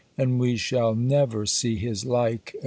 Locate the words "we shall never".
0.39-1.45